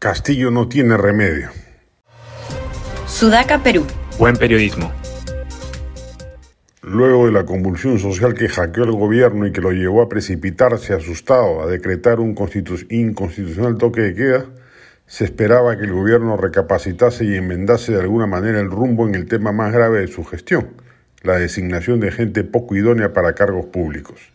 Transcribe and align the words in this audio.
Castillo 0.00 0.50
no 0.50 0.66
tiene 0.66 0.96
remedio. 0.96 1.50
Sudaca, 3.06 3.62
Perú. 3.62 3.86
Buen 4.18 4.34
periodismo. 4.34 4.90
Luego 6.80 7.26
de 7.26 7.32
la 7.32 7.44
convulsión 7.44 7.98
social 7.98 8.32
que 8.32 8.48
hackeó 8.48 8.84
el 8.84 8.92
gobierno 8.92 9.46
y 9.46 9.52
que 9.52 9.60
lo 9.60 9.72
llevó 9.72 10.00
a 10.00 10.08
precipitarse 10.08 10.94
asustado 10.94 11.60
a 11.60 11.66
decretar 11.66 12.18
un 12.18 12.34
inconstitucional 12.88 13.76
toque 13.76 14.00
de 14.00 14.14
queda, 14.14 14.46
se 15.06 15.24
esperaba 15.24 15.76
que 15.76 15.84
el 15.84 15.92
gobierno 15.92 16.38
recapacitase 16.38 17.26
y 17.26 17.34
enmendase 17.34 17.92
de 17.92 18.00
alguna 18.00 18.26
manera 18.26 18.58
el 18.58 18.70
rumbo 18.70 19.06
en 19.06 19.14
el 19.14 19.26
tema 19.26 19.52
más 19.52 19.70
grave 19.70 20.00
de 20.00 20.08
su 20.08 20.24
gestión, 20.24 20.68
la 21.20 21.36
designación 21.36 22.00
de 22.00 22.10
gente 22.10 22.42
poco 22.42 22.74
idónea 22.74 23.12
para 23.12 23.34
cargos 23.34 23.66
públicos. 23.66 24.32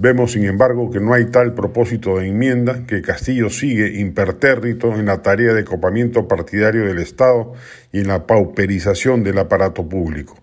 Vemos, 0.00 0.30
sin 0.30 0.44
embargo, 0.44 0.90
que 0.92 1.00
no 1.00 1.12
hay 1.12 1.24
tal 1.24 1.54
propósito 1.54 2.18
de 2.18 2.28
enmienda, 2.28 2.86
que 2.86 3.02
Castillo 3.02 3.50
sigue 3.50 3.98
impertérrito 3.98 4.94
en 4.94 5.06
la 5.06 5.22
tarea 5.22 5.52
de 5.54 5.64
copamiento 5.64 6.28
partidario 6.28 6.84
del 6.84 7.00
Estado 7.00 7.52
y 7.90 8.02
en 8.02 8.06
la 8.06 8.24
pauperización 8.24 9.24
del 9.24 9.38
aparato 9.38 9.88
público. 9.88 10.38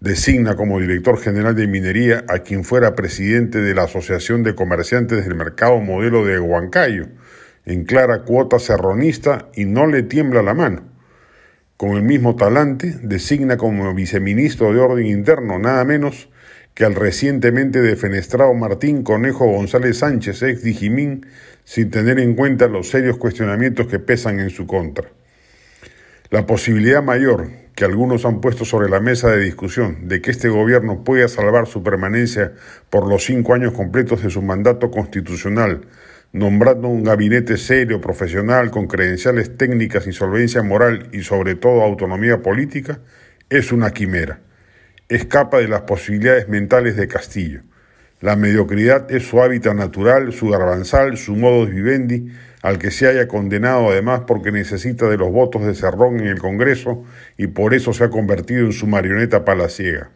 Designa 0.00 0.56
como 0.56 0.78
director 0.78 1.18
general 1.18 1.56
de 1.56 1.68
minería 1.68 2.26
a 2.28 2.40
quien 2.40 2.64
fuera 2.64 2.94
presidente 2.94 3.62
de 3.62 3.74
la 3.74 3.84
Asociación 3.84 4.42
de 4.42 4.54
Comerciantes 4.54 5.24
del 5.24 5.36
Mercado 5.36 5.80
Modelo 5.80 6.26
de 6.26 6.38
Huancayo, 6.38 7.06
en 7.64 7.84
clara 7.84 8.24
cuota 8.24 8.58
serronista 8.58 9.48
y 9.54 9.64
no 9.64 9.86
le 9.86 10.02
tiembla 10.02 10.42
la 10.42 10.52
mano. 10.52 10.82
Con 11.78 11.92
el 11.92 12.02
mismo 12.02 12.36
talante, 12.36 12.94
designa 13.02 13.56
como 13.56 13.94
viceministro 13.94 14.70
de 14.74 14.80
Orden 14.80 15.06
Interno 15.06 15.58
nada 15.58 15.82
menos 15.86 16.28
que 16.74 16.84
al 16.84 16.94
recientemente 16.94 17.82
defenestrado 17.82 18.54
Martín 18.54 19.02
Conejo 19.02 19.46
González 19.46 19.98
Sánchez, 19.98 20.42
ex 20.42 20.62
Dijimín, 20.62 21.26
sin 21.64 21.90
tener 21.90 22.18
en 22.18 22.34
cuenta 22.34 22.66
los 22.68 22.88
serios 22.88 23.18
cuestionamientos 23.18 23.86
que 23.86 23.98
pesan 23.98 24.40
en 24.40 24.50
su 24.50 24.66
contra. 24.66 25.10
La 26.30 26.46
posibilidad 26.46 27.02
mayor 27.02 27.48
que 27.74 27.84
algunos 27.84 28.24
han 28.24 28.40
puesto 28.40 28.64
sobre 28.64 28.88
la 28.88 29.00
mesa 29.00 29.30
de 29.30 29.42
discusión 29.42 30.08
de 30.08 30.20
que 30.22 30.30
este 30.30 30.48
gobierno 30.48 31.04
pueda 31.04 31.28
salvar 31.28 31.66
su 31.66 31.82
permanencia 31.82 32.52
por 32.90 33.06
los 33.06 33.24
cinco 33.24 33.54
años 33.54 33.72
completos 33.72 34.22
de 34.22 34.30
su 34.30 34.40
mandato 34.40 34.90
constitucional, 34.90 35.82
nombrando 36.32 36.88
un 36.88 37.04
gabinete 37.04 37.58
serio, 37.58 38.00
profesional, 38.00 38.70
con 38.70 38.86
credenciales 38.86 39.58
técnicas, 39.58 40.06
insolvencia 40.06 40.62
moral 40.62 41.08
y 41.12 41.22
sobre 41.22 41.54
todo 41.54 41.82
autonomía 41.82 42.40
política, 42.40 43.00
es 43.50 43.72
una 43.72 43.90
quimera 43.90 44.40
escapa 45.08 45.58
de 45.58 45.68
las 45.68 45.82
posibilidades 45.82 46.48
mentales 46.48 46.96
de 46.96 47.08
Castillo. 47.08 47.62
La 48.20 48.36
mediocridad 48.36 49.10
es 49.10 49.24
su 49.24 49.42
hábitat 49.42 49.74
natural, 49.74 50.32
su 50.32 50.48
garbanzal, 50.48 51.16
su 51.16 51.34
modus 51.34 51.70
vivendi, 51.70 52.28
al 52.62 52.78
que 52.78 52.92
se 52.92 53.08
haya 53.08 53.26
condenado 53.26 53.90
además 53.90 54.22
porque 54.28 54.52
necesita 54.52 55.08
de 55.08 55.16
los 55.16 55.32
votos 55.32 55.66
de 55.66 55.74
Cerrón 55.74 56.20
en 56.20 56.28
el 56.28 56.38
Congreso 56.38 57.02
y 57.36 57.48
por 57.48 57.74
eso 57.74 57.92
se 57.92 58.04
ha 58.04 58.10
convertido 58.10 58.64
en 58.66 58.72
su 58.72 58.86
marioneta 58.86 59.44
palaciega. 59.44 60.10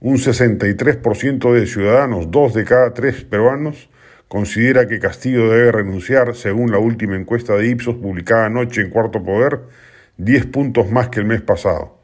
Un 0.00 0.18
63% 0.18 1.52
de 1.54 1.66
ciudadanos, 1.66 2.30
dos 2.30 2.52
de 2.52 2.64
cada 2.64 2.92
tres 2.92 3.24
peruanos, 3.24 3.88
considera 4.28 4.86
que 4.86 5.00
Castillo 5.00 5.48
debe 5.50 5.72
renunciar, 5.72 6.36
según 6.36 6.70
la 6.70 6.78
última 6.78 7.16
encuesta 7.16 7.56
de 7.56 7.68
Ipsos 7.68 7.96
publicada 7.96 8.46
anoche 8.46 8.82
en 8.82 8.90
Cuarto 8.90 9.24
Poder, 9.24 9.60
10 10.18 10.46
puntos 10.46 10.90
más 10.90 11.08
que 11.08 11.20
el 11.20 11.26
mes 11.26 11.40
pasado 11.40 11.99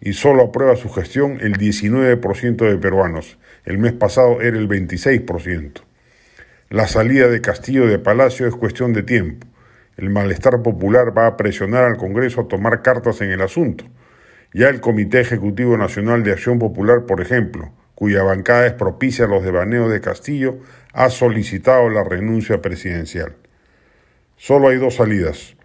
y 0.00 0.12
solo 0.12 0.44
aprueba 0.44 0.76
su 0.76 0.90
gestión 0.90 1.38
el 1.40 1.54
19% 1.54 2.56
de 2.56 2.76
peruanos. 2.76 3.38
El 3.64 3.78
mes 3.78 3.92
pasado 3.92 4.40
era 4.40 4.56
el 4.56 4.68
26%. 4.68 5.82
La 6.68 6.88
salida 6.88 7.28
de 7.28 7.40
Castillo 7.40 7.86
de 7.86 7.98
Palacio 7.98 8.46
es 8.46 8.54
cuestión 8.54 8.92
de 8.92 9.02
tiempo. 9.02 9.46
El 9.96 10.10
malestar 10.10 10.62
popular 10.62 11.16
va 11.16 11.26
a 11.26 11.36
presionar 11.36 11.84
al 11.84 11.96
Congreso 11.96 12.42
a 12.42 12.48
tomar 12.48 12.82
cartas 12.82 13.20
en 13.20 13.30
el 13.30 13.40
asunto. 13.40 13.84
Ya 14.52 14.68
el 14.68 14.80
Comité 14.80 15.20
Ejecutivo 15.20 15.76
Nacional 15.76 16.22
de 16.22 16.32
Acción 16.32 16.58
Popular, 16.58 17.06
por 17.06 17.20
ejemplo, 17.20 17.70
cuya 17.94 18.22
bancada 18.22 18.66
es 18.66 18.74
propicia 18.74 19.24
a 19.24 19.28
los 19.28 19.42
devaneos 19.42 19.90
de 19.90 20.00
Castillo, 20.00 20.58
ha 20.92 21.08
solicitado 21.08 21.88
la 21.88 22.04
renuncia 22.04 22.60
presidencial. 22.60 23.36
Solo 24.36 24.68
hay 24.68 24.76
dos 24.76 24.96
salidas 24.96 25.55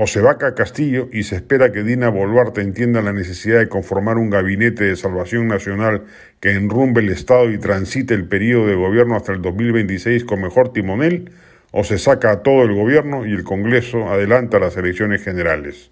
o 0.00 0.06
se 0.06 0.20
vaca 0.20 0.54
Castillo 0.54 1.08
y 1.10 1.24
se 1.24 1.34
espera 1.34 1.72
que 1.72 1.82
Dina 1.82 2.08
Boluarte 2.08 2.60
entienda 2.60 3.02
la 3.02 3.12
necesidad 3.12 3.58
de 3.58 3.68
conformar 3.68 4.16
un 4.16 4.30
gabinete 4.30 4.84
de 4.84 4.94
salvación 4.94 5.48
nacional 5.48 6.04
que 6.38 6.52
enrumbe 6.52 7.00
el 7.00 7.08
Estado 7.08 7.50
y 7.50 7.58
transite 7.58 8.14
el 8.14 8.28
periodo 8.28 8.68
de 8.68 8.76
gobierno 8.76 9.16
hasta 9.16 9.32
el 9.32 9.42
2026 9.42 10.22
con 10.22 10.40
mejor 10.40 10.72
timonel, 10.72 11.32
o 11.72 11.82
se 11.82 11.98
saca 11.98 12.30
a 12.30 12.42
todo 12.44 12.62
el 12.62 12.74
gobierno 12.74 13.26
y 13.26 13.32
el 13.32 13.42
Congreso 13.42 14.08
adelanta 14.08 14.60
las 14.60 14.76
elecciones 14.76 15.24
generales. 15.24 15.90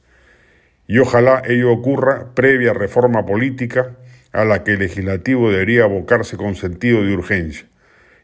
Y 0.87 1.01
ojalá 1.01 1.43
ello 1.45 1.73
ocurra 1.73 2.29
previa 2.33 2.75
reforma 2.75 3.27
política 3.27 3.97
a 4.31 4.45
la 4.45 4.63
que 4.63 4.75
el 4.75 4.79
legislativo 4.79 5.51
debería 5.51 5.83
abocarse 5.83 6.37
con 6.37 6.55
sentido 6.55 7.03
de 7.03 7.13
urgencia. 7.13 7.67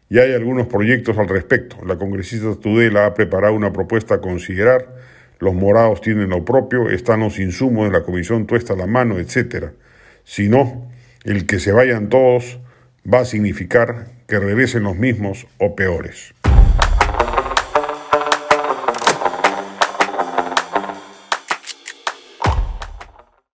Ya 0.08 0.22
hay 0.22 0.32
algunos 0.32 0.68
proyectos 0.68 1.18
al 1.18 1.28
respecto. 1.28 1.78
La 1.84 1.96
congresista 1.96 2.54
Tudela 2.54 3.06
ha 3.06 3.14
preparado 3.14 3.54
una 3.54 3.72
propuesta 3.72 4.14
a 4.14 4.20
considerar 4.20 5.10
los 5.42 5.54
morados 5.54 6.00
tienen 6.00 6.30
lo 6.30 6.44
propio, 6.44 6.88
están 6.88 7.18
los 7.18 7.40
insumos 7.40 7.90
de 7.90 7.98
la 7.98 8.04
comisión 8.04 8.46
tuesta 8.46 8.76
la 8.76 8.86
mano, 8.86 9.18
etc. 9.18 9.72
Si 10.22 10.48
no, 10.48 10.88
el 11.24 11.46
que 11.46 11.58
se 11.58 11.72
vayan 11.72 12.08
todos 12.08 12.60
va 13.12 13.18
a 13.18 13.24
significar 13.24 14.06
que 14.28 14.38
regresen 14.38 14.84
los 14.84 14.96
mismos 14.96 15.48
o 15.58 15.74
peores. 15.74 16.32